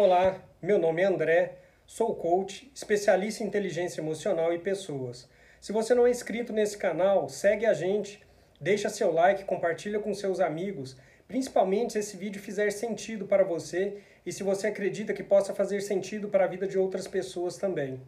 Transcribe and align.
Olá, 0.00 0.40
meu 0.62 0.78
nome 0.78 1.02
é 1.02 1.06
André, 1.06 1.56
sou 1.84 2.14
coach, 2.14 2.70
especialista 2.72 3.42
em 3.42 3.48
inteligência 3.48 4.00
emocional 4.00 4.54
e 4.54 4.58
pessoas. 4.60 5.28
Se 5.60 5.72
você 5.72 5.92
não 5.92 6.06
é 6.06 6.10
inscrito 6.10 6.52
nesse 6.52 6.78
canal, 6.78 7.28
segue 7.28 7.66
a 7.66 7.74
gente, 7.74 8.24
deixa 8.60 8.88
seu 8.88 9.12
like, 9.12 9.42
compartilha 9.42 9.98
com 9.98 10.14
seus 10.14 10.38
amigos, 10.38 10.96
principalmente 11.26 11.94
se 11.94 11.98
esse 11.98 12.16
vídeo 12.16 12.40
fizer 12.40 12.70
sentido 12.70 13.26
para 13.26 13.42
você 13.42 13.98
e 14.24 14.32
se 14.32 14.44
você 14.44 14.68
acredita 14.68 15.12
que 15.12 15.24
possa 15.24 15.52
fazer 15.52 15.80
sentido 15.80 16.28
para 16.28 16.44
a 16.44 16.48
vida 16.48 16.68
de 16.68 16.78
outras 16.78 17.08
pessoas 17.08 17.56
também. 17.56 18.00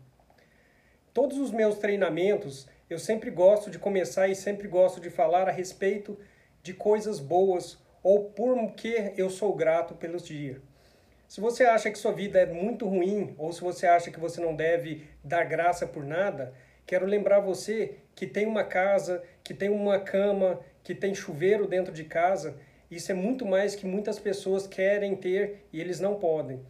Todos 1.13 1.39
os 1.39 1.51
meus 1.51 1.77
treinamentos, 1.79 2.69
eu 2.89 3.01
sempre 3.01 3.33
gosto 3.33 3.69
de 3.69 3.81
começar 3.81 4.29
e 4.29 4.37
sempre 4.37 4.69
gosto 4.69 5.01
de 5.01 5.11
falar 5.11 5.49
a 5.49 5.53
respeito 5.53 6.17
de 6.63 6.73
coisas 6.73 7.19
boas 7.19 7.79
ou 8.01 8.31
por 8.31 8.75
que 8.75 9.13
eu 9.17 9.29
sou 9.29 9.53
grato 9.57 9.97
pelos 9.97 10.23
dias. 10.23 10.70
Se 11.31 11.41
você 11.41 11.63
acha 11.63 11.89
que 11.93 11.97
sua 11.97 12.11
vida 12.11 12.41
é 12.41 12.47
muito 12.47 12.89
ruim 12.89 13.37
ou 13.39 13.53
se 13.53 13.61
você 13.61 13.87
acha 13.87 14.11
que 14.11 14.19
você 14.19 14.41
não 14.41 14.53
deve 14.53 15.07
dar 15.23 15.45
graça 15.45 15.87
por 15.87 16.05
nada, 16.05 16.53
quero 16.85 17.07
lembrar 17.07 17.39
você 17.39 17.99
que 18.17 18.27
tem 18.27 18.49
uma 18.49 18.65
casa, 18.65 19.23
que 19.45 19.55
tem 19.55 19.69
uma 19.69 20.01
cama, 20.01 20.59
que 20.83 20.93
tem 20.93 21.15
chuveiro 21.15 21.69
dentro 21.69 21.93
de 21.93 22.03
casa. 22.03 22.57
Isso 22.91 23.13
é 23.13 23.15
muito 23.15 23.47
mais 23.47 23.77
que 23.77 23.87
muitas 23.87 24.19
pessoas 24.19 24.67
querem 24.67 25.15
ter 25.15 25.69
e 25.73 25.81
eles 25.81 26.01
não 26.01 26.17
podem. 26.17 26.61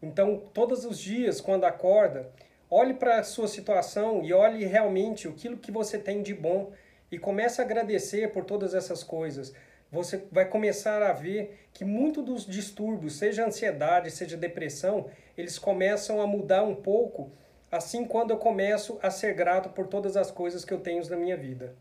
Então, 0.00 0.42
todos 0.54 0.86
os 0.86 0.98
dias, 0.98 1.38
quando 1.38 1.64
acorda, 1.64 2.30
olhe 2.70 2.94
para 2.94 3.18
a 3.18 3.22
sua 3.22 3.48
situação 3.48 4.24
e 4.24 4.32
olhe 4.32 4.64
realmente 4.64 5.28
aquilo 5.28 5.58
que 5.58 5.70
você 5.70 5.98
tem 5.98 6.22
de 6.22 6.32
bom 6.32 6.72
e 7.12 7.18
comece 7.18 7.60
a 7.60 7.64
agradecer 7.64 8.32
por 8.32 8.46
todas 8.46 8.72
essas 8.72 9.04
coisas 9.04 9.52
você 9.96 10.22
vai 10.30 10.44
começar 10.44 11.02
a 11.02 11.12
ver 11.12 11.66
que 11.72 11.84
muito 11.84 12.22
dos 12.22 12.46
distúrbios, 12.46 13.16
seja 13.16 13.46
ansiedade, 13.46 14.10
seja 14.10 14.36
depressão, 14.36 15.06
eles 15.36 15.58
começam 15.58 16.20
a 16.20 16.26
mudar 16.26 16.62
um 16.62 16.74
pouco, 16.74 17.32
assim 17.72 18.04
quando 18.04 18.30
eu 18.30 18.36
começo 18.36 18.98
a 19.02 19.10
ser 19.10 19.34
grato 19.34 19.70
por 19.70 19.86
todas 19.86 20.16
as 20.16 20.30
coisas 20.30 20.64
que 20.64 20.72
eu 20.72 20.80
tenho 20.80 21.08
na 21.08 21.16
minha 21.16 21.36
vida. 21.36 21.74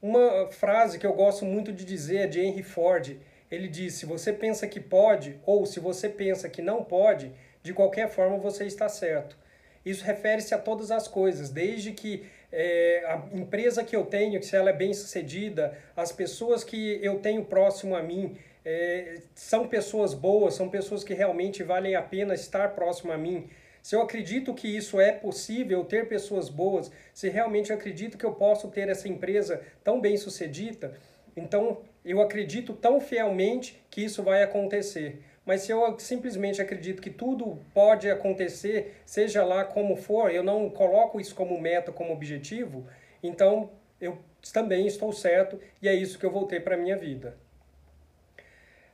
Uma 0.00 0.50
frase 0.50 0.98
que 0.98 1.06
eu 1.06 1.12
gosto 1.12 1.44
muito 1.44 1.72
de 1.72 1.84
dizer 1.84 2.18
é 2.18 2.26
de 2.26 2.40
Henry 2.40 2.62
Ford. 2.62 3.16
Ele 3.50 3.68
diz: 3.68 3.94
se 3.94 4.06
você 4.06 4.32
pensa 4.32 4.66
que 4.66 4.80
pode 4.80 5.38
ou 5.44 5.66
se 5.66 5.80
você 5.80 6.08
pensa 6.08 6.48
que 6.48 6.62
não 6.62 6.84
pode, 6.84 7.32
de 7.62 7.74
qualquer 7.74 8.08
forma 8.08 8.38
você 8.38 8.64
está 8.64 8.88
certo. 8.88 9.36
Isso 9.84 10.04
refere-se 10.04 10.54
a 10.54 10.58
todas 10.58 10.90
as 10.90 11.08
coisas, 11.08 11.50
desde 11.50 11.92
que 11.92 12.26
é, 12.50 13.02
a 13.06 13.36
empresa 13.36 13.84
que 13.84 13.94
eu 13.94 14.04
tenho, 14.04 14.42
se 14.42 14.56
ela 14.56 14.70
é 14.70 14.72
bem 14.72 14.92
sucedida, 14.92 15.76
as 15.96 16.12
pessoas 16.12 16.64
que 16.64 16.98
eu 17.02 17.18
tenho 17.18 17.44
próximo 17.44 17.94
a 17.94 18.02
mim, 18.02 18.36
é, 18.64 19.20
são 19.34 19.66
pessoas 19.66 20.14
boas, 20.14 20.54
são 20.54 20.68
pessoas 20.68 21.04
que 21.04 21.14
realmente 21.14 21.62
valem 21.62 21.94
a 21.94 22.02
pena 22.02 22.34
estar 22.34 22.74
próximo 22.74 23.12
a 23.12 23.18
mim. 23.18 23.48
Se 23.82 23.94
eu 23.94 24.02
acredito 24.02 24.52
que 24.52 24.68
isso 24.68 25.00
é 25.00 25.12
possível, 25.12 25.84
ter 25.84 26.08
pessoas 26.08 26.48
boas, 26.48 26.90
se 27.14 27.28
realmente 27.28 27.70
eu 27.70 27.76
acredito 27.76 28.18
que 28.18 28.24
eu 28.24 28.32
posso 28.32 28.68
ter 28.68 28.88
essa 28.88 29.08
empresa 29.08 29.62
tão 29.84 30.00
bem 30.00 30.16
sucedida, 30.16 30.94
então 31.36 31.78
eu 32.04 32.20
acredito 32.20 32.72
tão 32.72 33.00
fielmente 33.00 33.82
que 33.90 34.04
isso 34.04 34.22
vai 34.22 34.42
acontecer. 34.42 35.22
Mas 35.48 35.62
se 35.62 35.72
eu 35.72 35.98
simplesmente 35.98 36.60
acredito 36.60 37.00
que 37.00 37.08
tudo 37.08 37.58
pode 37.72 38.10
acontecer, 38.10 39.00
seja 39.06 39.42
lá 39.42 39.64
como 39.64 39.96
for, 39.96 40.30
eu 40.30 40.42
não 40.42 40.68
coloco 40.68 41.18
isso 41.18 41.34
como 41.34 41.58
meta, 41.58 41.90
como 41.90 42.12
objetivo, 42.12 42.86
então 43.22 43.70
eu 43.98 44.18
também 44.52 44.86
estou 44.86 45.10
certo 45.10 45.58
e 45.80 45.88
é 45.88 45.94
isso 45.94 46.18
que 46.18 46.26
eu 46.26 46.30
vou 46.30 46.44
ter 46.44 46.62
para 46.62 46.74
a 46.74 46.78
minha 46.78 46.98
vida. 46.98 47.38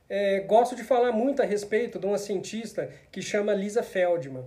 É, 0.07 0.39
gosto 0.39 0.77
de 0.77 0.83
falar 0.85 1.11
muito 1.11 1.41
a 1.41 1.45
respeito 1.45 1.99
de 1.99 2.05
uma 2.05 2.17
cientista 2.17 2.89
que 3.11 3.21
chama 3.21 3.53
Lisa 3.53 3.83
Feldman. 3.83 4.45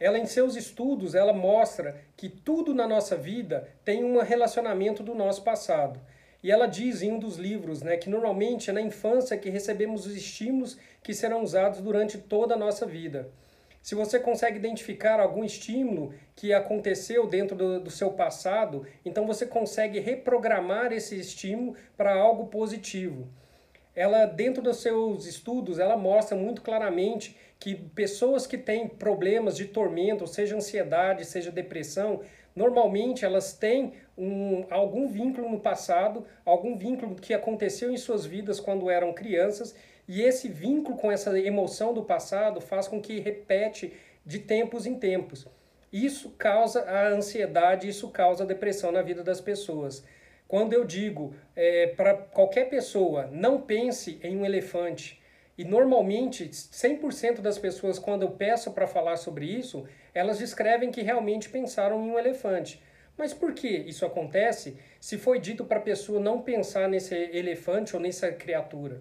Ela, 0.00 0.18
em 0.18 0.24
seus 0.24 0.56
estudos, 0.56 1.14
ela 1.14 1.34
mostra 1.34 2.00
que 2.16 2.30
tudo 2.30 2.72
na 2.72 2.88
nossa 2.88 3.14
vida 3.14 3.68
tem 3.84 4.02
um 4.02 4.18
relacionamento 4.22 5.02
do 5.02 5.14
nosso 5.14 5.42
passado. 5.42 6.00
E 6.42 6.50
ela 6.50 6.66
diz 6.66 7.02
em 7.02 7.12
um 7.12 7.18
dos 7.18 7.36
livros 7.36 7.82
né, 7.82 7.96
que 7.96 8.10
normalmente 8.10 8.68
é 8.68 8.72
na 8.72 8.80
infância 8.80 9.38
que 9.38 9.48
recebemos 9.48 10.06
os 10.06 10.16
estímulos 10.16 10.76
que 11.02 11.14
serão 11.14 11.42
usados 11.42 11.80
durante 11.80 12.18
toda 12.18 12.54
a 12.54 12.58
nossa 12.58 12.84
vida. 12.84 13.30
Se 13.80 13.94
você 13.94 14.18
consegue 14.18 14.58
identificar 14.58 15.18
algum 15.18 15.44
estímulo 15.44 16.14
que 16.36 16.52
aconteceu 16.52 17.26
dentro 17.26 17.56
do, 17.56 17.80
do 17.80 17.90
seu 17.90 18.12
passado, 18.12 18.86
então 19.04 19.26
você 19.26 19.44
consegue 19.44 19.98
reprogramar 19.98 20.92
esse 20.92 21.18
estímulo 21.18 21.74
para 21.96 22.14
algo 22.14 22.46
positivo. 22.46 23.28
Ela, 23.94 24.24
dentro 24.24 24.62
dos 24.62 24.78
seus 24.78 25.26
estudos, 25.26 25.78
ela 25.78 25.96
mostra 25.96 26.36
muito 26.36 26.62
claramente 26.62 27.36
que 27.58 27.74
pessoas 27.74 28.46
que 28.46 28.58
têm 28.58 28.88
problemas 28.88 29.56
de 29.56 29.66
tormento, 29.66 30.26
seja 30.26 30.56
ansiedade, 30.56 31.24
seja 31.24 31.50
depressão, 31.50 32.22
normalmente 32.56 33.24
elas 33.24 33.52
têm 33.52 33.92
um, 34.16 34.64
algum 34.70 35.08
vínculo 35.08 35.48
no 35.48 35.60
passado, 35.60 36.24
algum 36.44 36.76
vínculo 36.76 37.14
que 37.14 37.34
aconteceu 37.34 37.92
em 37.92 37.96
suas 37.96 38.26
vidas 38.26 38.58
quando 38.58 38.90
eram 38.90 39.12
crianças, 39.12 39.74
e 40.08 40.22
esse 40.22 40.48
vínculo 40.48 40.96
com 40.96 41.12
essa 41.12 41.38
emoção 41.38 41.94
do 41.94 42.02
passado 42.02 42.60
faz 42.60 42.88
com 42.88 43.00
que 43.00 43.20
repete 43.20 43.92
de 44.24 44.38
tempos 44.38 44.86
em 44.86 44.98
tempos. 44.98 45.46
Isso 45.92 46.30
causa 46.30 46.82
a 46.82 47.08
ansiedade, 47.08 47.88
isso 47.88 48.08
causa 48.08 48.44
a 48.44 48.46
depressão 48.46 48.90
na 48.90 49.02
vida 49.02 49.22
das 49.22 49.40
pessoas. 49.40 50.04
Quando 50.52 50.74
eu 50.74 50.84
digo 50.84 51.34
é, 51.56 51.86
para 51.86 52.12
qualquer 52.12 52.68
pessoa, 52.68 53.26
não 53.32 53.62
pense 53.62 54.20
em 54.22 54.36
um 54.36 54.44
elefante, 54.44 55.18
e 55.56 55.64
normalmente 55.64 56.46
100% 56.46 57.40
das 57.40 57.56
pessoas, 57.56 57.98
quando 57.98 58.20
eu 58.20 58.32
peço 58.32 58.70
para 58.72 58.86
falar 58.86 59.16
sobre 59.16 59.46
isso, 59.46 59.86
elas 60.12 60.38
descrevem 60.38 60.90
que 60.90 61.00
realmente 61.00 61.48
pensaram 61.48 62.04
em 62.04 62.10
um 62.10 62.18
elefante. 62.18 62.82
Mas 63.16 63.32
por 63.32 63.54
que 63.54 63.66
isso 63.66 64.04
acontece 64.04 64.76
se 65.00 65.16
foi 65.16 65.38
dito 65.38 65.64
para 65.64 65.78
a 65.78 65.82
pessoa 65.82 66.20
não 66.20 66.42
pensar 66.42 66.86
nesse 66.86 67.14
elefante 67.14 67.96
ou 67.96 68.02
nessa 68.02 68.30
criatura? 68.30 69.00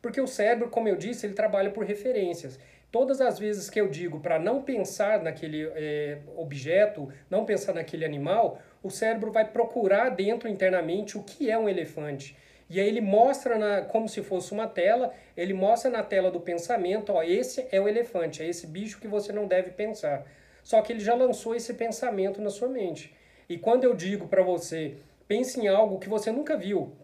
Porque 0.00 0.20
o 0.20 0.28
cérebro, 0.28 0.70
como 0.70 0.86
eu 0.86 0.94
disse, 0.94 1.26
ele 1.26 1.34
trabalha 1.34 1.72
por 1.72 1.84
referências. 1.84 2.60
Todas 2.92 3.20
as 3.20 3.40
vezes 3.40 3.68
que 3.68 3.80
eu 3.80 3.88
digo 3.88 4.20
para 4.20 4.38
não 4.38 4.62
pensar 4.62 5.20
naquele 5.20 5.68
é, 5.74 6.18
objeto, 6.36 7.08
não 7.28 7.44
pensar 7.44 7.72
naquele 7.72 8.04
animal, 8.04 8.60
o 8.82 8.90
cérebro 8.90 9.30
vai 9.30 9.44
procurar 9.44 10.10
dentro 10.10 10.48
internamente 10.48 11.16
o 11.16 11.22
que 11.22 11.50
é 11.50 11.56
um 11.56 11.68
elefante. 11.68 12.36
E 12.68 12.80
aí 12.80 12.88
ele 12.88 13.00
mostra 13.00 13.58
na, 13.58 13.82
como 13.82 14.08
se 14.08 14.22
fosse 14.22 14.52
uma 14.52 14.66
tela, 14.66 15.12
ele 15.36 15.52
mostra 15.52 15.90
na 15.90 16.02
tela 16.02 16.30
do 16.30 16.40
pensamento, 16.40 17.12
ó, 17.12 17.22
esse 17.22 17.66
é 17.70 17.80
o 17.80 17.86
elefante, 17.86 18.42
é 18.42 18.48
esse 18.48 18.66
bicho 18.66 18.98
que 18.98 19.06
você 19.06 19.32
não 19.32 19.46
deve 19.46 19.72
pensar. 19.72 20.24
Só 20.62 20.80
que 20.80 20.92
ele 20.92 21.00
já 21.00 21.14
lançou 21.14 21.54
esse 21.54 21.74
pensamento 21.74 22.40
na 22.40 22.50
sua 22.50 22.68
mente. 22.68 23.14
E 23.48 23.58
quando 23.58 23.84
eu 23.84 23.94
digo 23.94 24.26
para 24.26 24.42
você, 24.42 24.94
pense 25.28 25.60
em 25.60 25.68
algo 25.68 25.98
que 25.98 26.08
você 26.08 26.32
nunca 26.32 26.56
viu, 26.56 26.96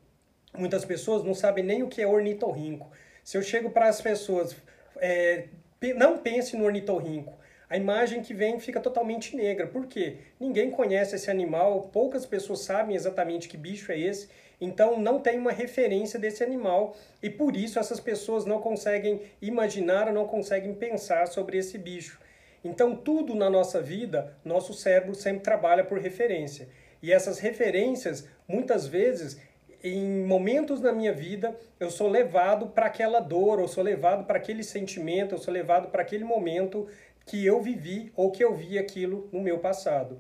muitas 0.56 0.84
pessoas 0.84 1.22
não 1.22 1.34
sabem 1.34 1.65
nem 1.65 1.83
o 1.83 1.89
que 1.89 2.00
é 2.00 2.06
ornitorrinco. 2.06 2.91
Se 3.22 3.37
eu 3.37 3.43
chego 3.43 3.71
para 3.71 3.89
as 3.89 4.00
pessoas, 4.00 4.56
é, 4.97 5.49
não 5.97 6.16
pense 6.16 6.56
no 6.56 6.65
ornitorrinco, 6.65 7.37
a 7.71 7.77
imagem 7.77 8.23
que 8.23 8.33
vem 8.33 8.59
fica 8.59 8.81
totalmente 8.81 9.37
negra. 9.37 9.67
Por 9.67 9.87
quê? 9.87 10.17
Ninguém 10.41 10.71
conhece 10.71 11.17
esse 11.17 11.31
animal, 11.31 11.91
poucas 11.93 12.25
pessoas 12.25 12.61
sabem 12.61 12.97
exatamente 12.97 13.49
que 13.49 13.56
bicho 13.56 13.93
é 13.93 13.99
esse, 13.99 14.29
então 14.61 14.99
não 14.99 15.21
tem 15.21 15.39
uma 15.39 15.53
referência 15.53 16.19
desse 16.19 16.43
animal 16.43 16.97
e 17.23 17.28
por 17.28 17.55
isso 17.55 17.78
essas 17.78 18.01
pessoas 18.01 18.45
não 18.45 18.61
conseguem 18.61 19.23
imaginar 19.41 20.09
ou 20.09 20.15
não 20.15 20.27
conseguem 20.27 20.75
pensar 20.75 21.27
sobre 21.27 21.59
esse 21.59 21.77
bicho. 21.77 22.19
Então 22.65 22.97
tudo 22.97 23.34
na 23.34 23.49
nossa 23.49 23.81
vida, 23.81 24.37
nosso 24.45 24.73
cérebro 24.73 25.15
sempre 25.15 25.43
trabalha 25.43 25.84
por 25.84 25.99
referência. 25.99 26.69
E 27.03 27.12
essas 27.12 27.39
referências, 27.39 28.27
muitas 28.49 28.87
vezes, 28.87 29.41
em 29.83 30.25
momentos 30.25 30.81
na 30.81 30.93
minha 30.93 31.12
vida, 31.12 31.57
eu 31.78 31.91
sou 31.91 32.09
levado 32.09 32.67
para 32.67 32.87
aquela 32.87 33.21
dor, 33.21 33.61
eu 33.61 33.69
sou 33.69 33.84
levado 33.84 34.25
para 34.25 34.37
aquele 34.37 34.65
sentimento, 34.65 35.34
eu 35.34 35.39
sou 35.39 35.55
levado 35.55 35.89
para 35.89 36.03
aquele 36.03 36.25
momento 36.25 36.89
que 37.28 37.45
eu 37.45 37.60
vivi 37.60 38.10
ou 38.16 38.33
que 38.33 38.42
eu 38.42 38.54
vi 38.54 38.78
aquilo 38.78 39.28
no 39.30 39.41
meu 39.41 39.59
passado. 39.59 40.19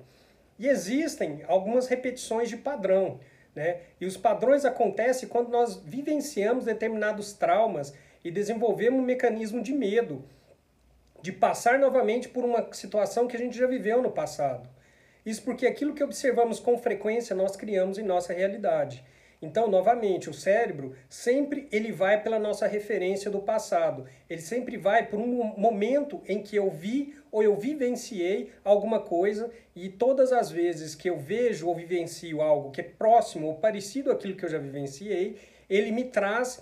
E 0.58 0.68
existem 0.68 1.42
algumas 1.48 1.88
repetições 1.88 2.50
de 2.50 2.56
padrão, 2.56 3.18
né? 3.54 3.80
E 3.98 4.04
os 4.04 4.16
padrões 4.16 4.66
acontecem 4.66 5.28
quando 5.28 5.48
nós 5.48 5.76
vivenciamos 5.76 6.66
determinados 6.66 7.32
traumas 7.32 7.94
e 8.22 8.30
desenvolvemos 8.30 9.00
um 9.00 9.04
mecanismo 9.04 9.62
de 9.62 9.72
medo, 9.72 10.22
de 11.22 11.32
passar 11.32 11.78
novamente 11.78 12.28
por 12.28 12.44
uma 12.44 12.72
situação 12.74 13.26
que 13.26 13.36
a 13.36 13.38
gente 13.38 13.56
já 13.56 13.66
viveu 13.66 14.02
no 14.02 14.10
passado. 14.10 14.68
Isso 15.24 15.42
porque 15.42 15.66
aquilo 15.66 15.94
que 15.94 16.04
observamos 16.04 16.60
com 16.60 16.76
frequência 16.76 17.34
nós 17.34 17.56
criamos 17.56 17.98
em 17.98 18.02
nossa 18.02 18.34
realidade. 18.34 19.02
Então, 19.40 19.68
novamente, 19.68 20.28
o 20.28 20.34
cérebro 20.34 20.94
sempre 21.08 21.68
ele 21.70 21.92
vai 21.92 22.20
pela 22.20 22.38
nossa 22.38 22.66
referência 22.66 23.30
do 23.30 23.40
passado. 23.40 24.04
Ele 24.28 24.40
sempre 24.40 24.76
vai 24.76 25.06
por 25.06 25.20
um 25.20 25.54
momento 25.56 26.20
em 26.26 26.42
que 26.42 26.56
eu 26.56 26.68
vi 26.70 27.14
ou 27.30 27.42
eu 27.42 27.54
vivenciei 27.54 28.50
alguma 28.64 29.00
coisa 29.00 29.50
e 29.76 29.88
todas 29.88 30.32
as 30.32 30.50
vezes 30.50 30.94
que 30.94 31.08
eu 31.08 31.16
vejo 31.16 31.68
ou 31.68 31.74
vivencio 31.74 32.42
algo 32.42 32.72
que 32.72 32.80
é 32.80 32.84
próximo 32.84 33.46
ou 33.46 33.54
parecido 33.54 34.10
àquilo 34.10 34.34
que 34.34 34.44
eu 34.44 34.48
já 34.48 34.58
vivenciei, 34.58 35.36
ele 35.70 35.92
me 35.92 36.04
traz 36.04 36.60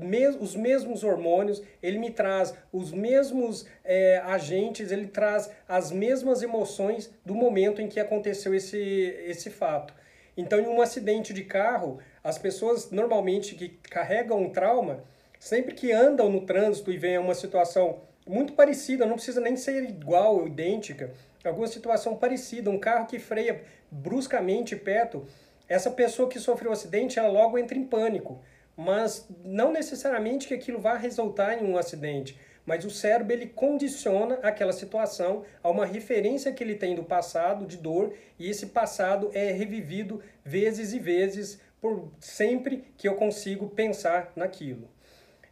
mes 0.00 0.34
os 0.40 0.56
mesmos 0.56 1.04
hormônios, 1.04 1.62
ele 1.82 1.98
me 1.98 2.10
traz 2.10 2.54
os 2.72 2.92
mesmos 2.92 3.66
é, 3.84 4.18
agentes, 4.24 4.90
ele 4.90 5.06
traz 5.06 5.50
as 5.68 5.92
mesmas 5.92 6.42
emoções 6.42 7.12
do 7.24 7.34
momento 7.34 7.82
em 7.82 7.88
que 7.88 8.00
aconteceu 8.00 8.54
esse, 8.54 8.78
esse 9.26 9.50
fato. 9.50 9.94
Então, 10.36 10.60
em 10.60 10.66
um 10.66 10.80
acidente 10.80 11.32
de 11.32 11.44
carro, 11.44 11.98
as 12.22 12.38
pessoas 12.38 12.90
normalmente 12.90 13.54
que 13.54 13.68
carregam 13.68 14.42
um 14.42 14.50
trauma, 14.50 15.04
sempre 15.38 15.74
que 15.74 15.92
andam 15.92 16.30
no 16.30 16.44
trânsito 16.44 16.90
e 16.90 16.96
veem 16.96 17.18
uma 17.18 17.34
situação 17.34 18.00
muito 18.26 18.54
parecida, 18.54 19.06
não 19.06 19.16
precisa 19.16 19.40
nem 19.40 19.56
ser 19.56 19.84
igual 19.84 20.36
ou 20.36 20.46
idêntica, 20.46 21.12
alguma 21.44 21.66
situação 21.66 22.16
parecida, 22.16 22.70
um 22.70 22.78
carro 22.78 23.06
que 23.06 23.18
freia 23.18 23.62
bruscamente 23.90 24.74
perto, 24.74 25.26
essa 25.68 25.90
pessoa 25.90 26.28
que 26.28 26.38
sofreu 26.38 26.70
o 26.70 26.72
acidente, 26.72 27.18
ela 27.18 27.28
logo 27.28 27.58
entra 27.58 27.76
em 27.76 27.84
pânico. 27.84 28.40
Mas 28.76 29.28
não 29.44 29.72
necessariamente 29.72 30.48
que 30.48 30.54
aquilo 30.54 30.80
vá 30.80 30.96
resultar 30.96 31.62
em 31.62 31.66
um 31.66 31.76
acidente, 31.76 32.36
mas 32.66 32.84
o 32.84 32.90
cérebro 32.90 33.32
ele 33.32 33.46
condiciona 33.46 34.36
aquela 34.42 34.72
situação 34.72 35.44
a 35.62 35.70
uma 35.70 35.84
referência 35.84 36.52
que 36.52 36.62
ele 36.62 36.74
tem 36.74 36.94
do 36.94 37.04
passado 37.04 37.66
de 37.66 37.76
dor 37.76 38.14
e 38.38 38.48
esse 38.48 38.66
passado 38.66 39.30
é 39.34 39.50
revivido 39.50 40.22
vezes 40.44 40.92
e 40.92 40.98
vezes 40.98 41.60
por 41.80 42.10
sempre 42.18 42.84
que 42.96 43.06
eu 43.06 43.14
consigo 43.14 43.68
pensar 43.68 44.32
naquilo. 44.34 44.88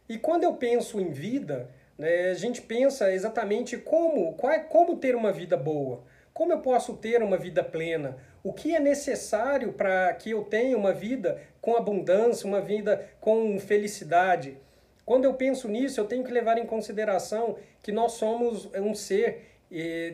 E 0.09 0.17
quando 0.17 0.43
eu 0.43 0.55
penso 0.55 0.99
em 0.99 1.11
vida, 1.11 1.69
né, 1.97 2.31
a 2.31 2.33
gente 2.33 2.61
pensa 2.61 3.13
exatamente 3.13 3.77
como, 3.77 4.33
qual, 4.33 4.51
é, 4.51 4.59
como 4.59 4.97
ter 4.97 5.15
uma 5.15 5.31
vida 5.31 5.55
boa. 5.55 6.03
Como 6.33 6.51
eu 6.51 6.59
posso 6.59 6.97
ter 6.97 7.21
uma 7.21 7.37
vida 7.37 7.63
plena? 7.63 8.17
O 8.43 8.51
que 8.51 8.75
é 8.75 8.79
necessário 8.79 9.73
para 9.73 10.11
que 10.15 10.31
eu 10.31 10.43
tenha 10.43 10.75
uma 10.75 10.91
vida 10.91 11.39
com 11.61 11.77
abundância, 11.77 12.47
uma 12.47 12.59
vida 12.59 13.07
com 13.21 13.59
felicidade? 13.59 14.57
Quando 15.05 15.25
eu 15.25 15.33
penso 15.33 15.67
nisso, 15.67 15.99
eu 15.99 16.05
tenho 16.05 16.23
que 16.23 16.31
levar 16.31 16.57
em 16.57 16.65
consideração 16.65 17.57
que 17.81 17.91
nós 17.91 18.13
somos 18.13 18.69
um 18.75 18.95
ser. 18.95 19.49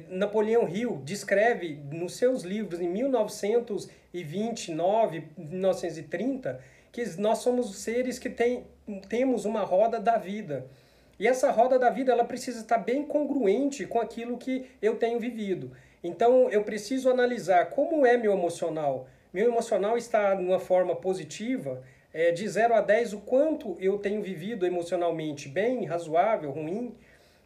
Napoleão 0.09 0.67
Hill 0.67 0.99
descreve 1.03 1.79
nos 1.91 2.15
seus 2.15 2.41
livros, 2.43 2.79
em 2.79 2.87
1929, 2.87 5.27
1930, 5.37 6.59
que 6.91 7.05
nós 7.19 7.37
somos 7.39 7.75
seres 7.75 8.17
que 8.17 8.29
tem, 8.29 8.63
temos 9.07 9.45
uma 9.45 9.63
roda 9.63 9.99
da 9.99 10.17
vida. 10.17 10.65
E 11.19 11.27
essa 11.27 11.51
roda 11.51 11.77
da 11.77 11.89
vida 11.89 12.13
ela 12.13 12.23
precisa 12.23 12.61
estar 12.61 12.77
bem 12.77 13.03
congruente 13.03 13.85
com 13.85 13.99
aquilo 13.99 14.37
que 14.37 14.65
eu 14.81 14.95
tenho 14.95 15.19
vivido. 15.19 15.73
Então 16.01 16.49
eu 16.49 16.63
preciso 16.63 17.09
analisar 17.09 17.69
como 17.69 18.05
é 18.05 18.15
meu 18.15 18.31
emocional. 18.31 19.05
Meu 19.33 19.47
emocional 19.47 19.97
está 19.97 20.33
numa 20.33 20.59
forma 20.59 20.95
positiva, 20.95 21.83
é, 22.13 22.31
de 22.31 22.47
0 22.47 22.73
a 22.73 22.81
10, 22.81 23.13
o 23.13 23.19
quanto 23.19 23.77
eu 23.79 23.97
tenho 23.97 24.21
vivido 24.21 24.65
emocionalmente 24.65 25.47
bem, 25.47 25.85
razoável, 25.85 26.51
ruim. 26.51 26.95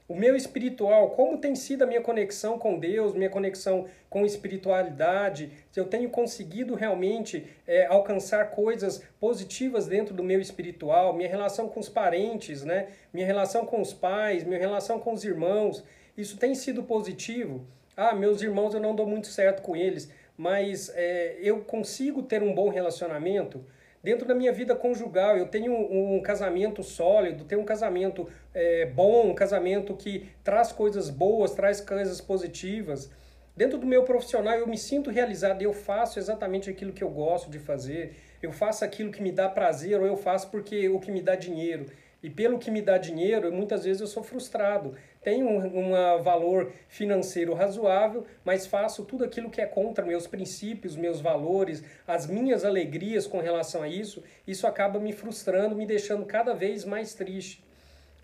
O 0.07 0.15
meu 0.15 0.35
espiritual, 0.35 1.11
como 1.11 1.37
tem 1.37 1.55
sido 1.55 1.83
a 1.83 1.87
minha 1.87 2.01
conexão 2.01 2.59
com 2.59 2.77
Deus, 2.77 3.13
minha 3.13 3.29
conexão 3.29 3.87
com 4.09 4.25
espiritualidade, 4.25 5.51
se 5.71 5.79
eu 5.79 5.85
tenho 5.85 6.09
conseguido 6.09 6.75
realmente 6.75 7.47
é, 7.65 7.85
alcançar 7.85 8.51
coisas 8.51 9.01
positivas 9.19 9.87
dentro 9.87 10.13
do 10.13 10.23
meu 10.23 10.41
espiritual, 10.41 11.13
minha 11.13 11.29
relação 11.29 11.69
com 11.69 11.79
os 11.79 11.87
parentes, 11.87 12.63
né? 12.63 12.89
minha 13.13 13.25
relação 13.25 13.65
com 13.65 13.81
os 13.81 13.93
pais, 13.93 14.43
minha 14.43 14.59
relação 14.59 14.99
com 14.99 15.13
os 15.13 15.23
irmãos, 15.23 15.83
isso 16.17 16.37
tem 16.37 16.53
sido 16.53 16.83
positivo. 16.83 17.65
Ah, 17.95 18.13
meus 18.13 18.41
irmãos 18.41 18.73
eu 18.73 18.81
não 18.81 18.95
dou 18.95 19.07
muito 19.07 19.27
certo 19.27 19.61
com 19.61 19.75
eles, 19.75 20.11
mas 20.37 20.91
é, 20.95 21.37
eu 21.39 21.61
consigo 21.61 22.23
ter 22.23 22.43
um 22.43 22.53
bom 22.53 22.69
relacionamento 22.69 23.63
dentro 24.03 24.27
da 24.27 24.35
minha 24.35 24.51
vida 24.51 24.75
conjugal. 24.75 25.37
Eu 25.37 25.47
tenho 25.47 25.73
um, 25.73 26.21
casamento 26.21 26.83
sólido, 26.83 27.45
tenho 27.45 27.61
um 27.61 27.65
casamento 27.65 28.27
é, 28.53 28.85
bom, 28.85 29.29
um 29.29 29.33
casamento 29.33 29.95
que 29.95 30.29
traz 30.43 30.71
coisas 30.71 31.09
boas, 31.09 31.51
traz 31.51 31.79
coisas 31.79 32.19
positivas. 32.19 33.09
Dentro 33.55 33.77
do 33.77 33.85
meu 33.85 34.03
profissional, 34.03 34.55
eu 34.55 34.67
me 34.67 34.77
sinto 34.77 35.09
realizado, 35.09 35.61
eu 35.61 35.71
faço 35.71 36.19
exatamente 36.19 36.69
aquilo 36.69 36.91
que 36.91 37.03
eu 37.03 37.09
gosto 37.09 37.49
de 37.49 37.59
fazer, 37.59 38.15
eu 38.41 38.51
faço 38.51 38.83
aquilo 38.83 39.11
que 39.11 39.21
me 39.21 39.31
dá 39.31 39.47
prazer 39.47 39.99
ou 39.99 40.07
eu 40.07 40.17
faço 40.17 40.49
porque 40.49 40.89
o 40.89 40.99
que 40.99 41.11
me 41.11 41.21
dá 41.21 41.35
dinheiro. 41.35 41.85
E 42.23 42.29
pelo 42.29 42.57
que 42.57 42.71
me 42.71 42.81
dá 42.81 42.97
dinheiro, 42.97 43.51
muitas 43.51 43.83
vezes 43.83 43.99
eu 44.01 44.07
sou 44.07 44.23
frustrado. 44.23 44.95
Tenho 45.21 45.45
um, 45.45 45.93
um 45.93 46.23
valor 46.23 46.71
financeiro 46.87 47.53
razoável, 47.53 48.25
mas 48.45 48.65
faço 48.65 49.03
tudo 49.03 49.25
aquilo 49.25 49.49
que 49.49 49.59
é 49.59 49.65
contra 49.65 50.05
meus 50.05 50.25
princípios, 50.25 50.95
meus 50.95 51.19
valores, 51.19 51.83
as 52.07 52.25
minhas 52.25 52.63
alegrias 52.63 53.27
com 53.27 53.39
relação 53.39 53.83
a 53.83 53.89
isso. 53.89 54.23
Isso 54.47 54.65
acaba 54.65 55.01
me 55.01 55.11
frustrando, 55.11 55.75
me 55.75 55.85
deixando 55.85 56.25
cada 56.25 56.53
vez 56.53 56.85
mais 56.85 57.13
triste. 57.13 57.61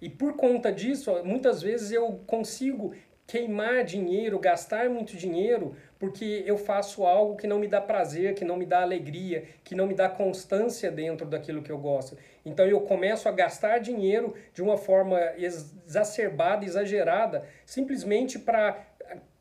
E 0.01 0.09
por 0.09 0.37
conta 0.37 0.71
disso, 0.71 1.11
muitas 1.25 1.61
vezes 1.61 1.91
eu 1.91 2.21
consigo 2.25 2.93
queimar 3.29 3.83
dinheiro, 3.83 4.39
gastar 4.39 4.89
muito 4.89 5.15
dinheiro, 5.15 5.75
porque 5.99 6.43
eu 6.47 6.57
faço 6.57 7.05
algo 7.05 7.35
que 7.35 7.45
não 7.45 7.59
me 7.59 7.67
dá 7.67 7.79
prazer, 7.79 8.33
que 8.33 8.43
não 8.43 8.57
me 8.57 8.65
dá 8.65 8.81
alegria, 8.81 9.43
que 9.63 9.75
não 9.75 9.85
me 9.85 9.93
dá 9.93 10.09
constância 10.09 10.89
dentro 10.89 11.27
daquilo 11.27 11.61
que 11.61 11.71
eu 11.71 11.77
gosto. 11.77 12.17
Então 12.43 12.65
eu 12.65 12.81
começo 12.81 13.29
a 13.29 13.31
gastar 13.31 13.77
dinheiro 13.77 14.33
de 14.51 14.63
uma 14.63 14.77
forma 14.77 15.19
exacerbada, 15.37 16.65
exagerada, 16.65 17.45
simplesmente 17.67 18.39
para 18.39 18.83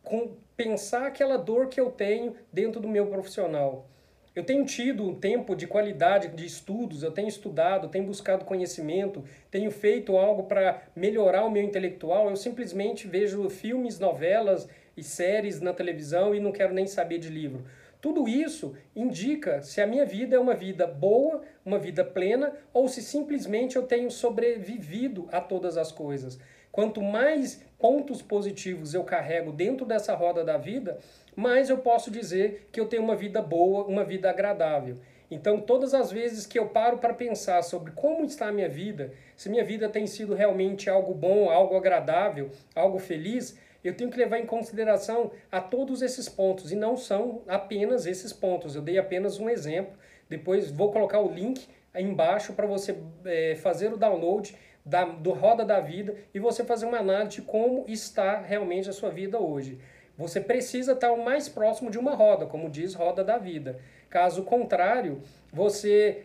compensar 0.02 1.06
aquela 1.06 1.38
dor 1.38 1.69
que 1.69 1.81
eu 1.81 1.90
tenho 1.90 2.37
dentro 2.52 2.82
do 2.82 2.88
meu 2.88 3.06
profissional. 3.06 3.88
Eu 4.34 4.44
tenho 4.44 4.64
tido 4.64 5.02
um 5.04 5.14
tempo 5.14 5.56
de 5.56 5.66
qualidade 5.66 6.28
de 6.28 6.44
estudos, 6.44 7.02
eu 7.02 7.10
tenho 7.10 7.28
estudado, 7.28 7.88
tenho 7.88 8.06
buscado 8.06 8.44
conhecimento, 8.44 9.25
tenho 9.50 9.70
feito 9.70 10.16
algo 10.16 10.44
para 10.44 10.82
melhorar 10.94 11.44
o 11.44 11.50
meu 11.50 11.62
intelectual. 11.62 12.28
Eu 12.28 12.36
simplesmente 12.36 13.08
vejo 13.08 13.48
filmes, 13.48 13.98
novelas 13.98 14.69
e 14.96 15.02
séries 15.02 15.60
na 15.60 15.72
televisão 15.72 16.34
e 16.34 16.40
não 16.40 16.52
quero 16.52 16.75
nem 16.75 16.86
saber 16.86 17.19
de 17.19 17.28
livro. 17.28 17.64
Tudo 18.00 18.28
isso 18.28 18.76
indica 18.94 19.60
se 19.60 19.80
a 19.80 19.86
minha 19.86 20.06
vida 20.06 20.36
é 20.36 20.38
uma 20.38 20.54
vida 20.54 20.86
boa, 20.86 21.42
uma 21.64 21.78
vida 21.78 22.04
plena, 22.04 22.52
ou 22.72 22.86
se 22.86 23.02
simplesmente 23.02 23.75
eu 23.75 23.82
tenho 23.82 24.08
sobrevivido 24.08 25.28
a 25.32 25.40
todas 25.40 25.76
as 25.76 25.90
coisas. 25.90 26.38
Quanto 26.78 27.02
mais 27.02 27.60
pontos 27.76 28.22
positivos 28.22 28.94
eu 28.94 29.02
carrego 29.02 29.50
dentro 29.50 29.84
dessa 29.84 30.14
roda 30.14 30.44
da 30.44 30.56
vida, 30.56 30.96
mais 31.34 31.69
eu 31.69 31.78
posso 31.78 32.08
dizer 32.08 32.69
que 32.70 32.78
eu 32.78 32.86
tenho 32.86 33.02
uma 33.02 33.16
vida 33.16 33.42
boa, 33.42 33.82
uma 33.82 34.04
vida 34.04 34.30
agradável. 34.30 34.94
Então, 35.28 35.60
todas 35.60 35.92
as 35.92 36.12
vezes 36.12 36.46
que 36.46 36.56
eu 36.56 36.69
paro 36.69 36.98
para 36.98 37.12
pensar 37.12 37.62
sobre 37.62 37.90
como 37.90 38.25
está 38.25 38.46
a 38.46 38.52
minha 38.52 38.69
vida, 38.69 39.12
se 39.34 39.48
minha 39.48 39.64
vida 39.64 39.88
tem 39.88 40.06
sido 40.06 40.34
realmente 40.34 40.88
algo 40.88 41.12
bom, 41.12 41.50
algo 41.50 41.76
agradável, 41.76 42.48
algo 42.76 43.00
feliz, 43.00 43.58
eu 43.82 43.97
tenho 43.97 44.08
que 44.08 44.16
levar 44.16 44.38
em 44.38 44.47
consideração 44.47 45.32
a 45.50 45.61
todos 45.61 46.00
esses 46.00 46.28
pontos, 46.28 46.70
e 46.70 46.76
não 46.76 46.97
são 46.97 47.42
apenas 47.49 48.06
esses 48.06 48.32
pontos. 48.32 48.76
Eu 48.76 48.82
dei 48.82 48.99
apenas 48.99 49.40
um 49.40 49.50
exemplo, 49.50 49.99
depois 50.28 50.70
vou 50.70 50.92
colocar 50.92 51.18
o 51.18 51.28
link 51.28 51.66
aí 51.92 52.04
embaixo 52.04 52.52
para 52.52 52.68
você 52.68 52.97
é, 53.25 53.56
fazer 53.56 53.92
o 53.92 53.97
download 53.97 54.54
da, 54.85 55.04
do 55.04 55.32
Roda 55.32 55.64
da 55.64 55.80
Vida 55.80 56.16
e 56.32 56.38
você 56.38 56.64
fazer 56.64 56.87
uma 56.87 56.99
análise 56.99 57.37
de 57.37 57.42
como 57.42 57.85
está 57.88 58.40
realmente 58.40 58.88
a 58.88 58.92
sua 58.92 59.11
vida 59.11 59.38
hoje. 59.38 59.78
Você 60.16 60.40
precisa 60.40 60.92
estar 60.92 61.12
o 61.12 61.25
mais 61.25 61.49
próximo 61.49 61.90
de 61.90 61.99
uma 61.99 62.14
roda, 62.14 62.44
como 62.47 62.68
diz 62.68 62.94
Roda 62.94 63.23
da 63.23 63.38
Vida. 63.38 63.78
Caso 64.11 64.42
contrário, 64.42 65.23
você 65.52 66.25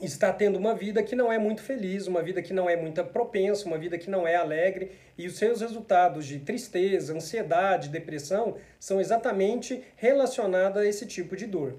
está 0.00 0.32
tendo 0.32 0.58
uma 0.58 0.74
vida 0.74 1.02
que 1.02 1.16
não 1.16 1.32
é 1.32 1.38
muito 1.38 1.60
feliz, 1.60 2.06
uma 2.06 2.22
vida 2.22 2.40
que 2.40 2.52
não 2.52 2.70
é 2.70 2.76
muito 2.76 3.02
propensa, 3.04 3.66
uma 3.66 3.76
vida 3.76 3.98
que 3.98 4.08
não 4.08 4.26
é 4.26 4.36
alegre, 4.36 4.92
e 5.18 5.26
os 5.26 5.36
seus 5.36 5.60
resultados 5.60 6.24
de 6.24 6.38
tristeza, 6.38 7.12
ansiedade, 7.12 7.88
depressão 7.88 8.56
são 8.78 9.00
exatamente 9.00 9.82
relacionados 9.96 10.80
a 10.80 10.86
esse 10.86 11.04
tipo 11.04 11.36
de 11.36 11.46
dor. 11.46 11.78